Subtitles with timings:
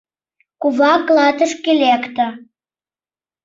[0.61, 2.25] Кува клатышке лекте.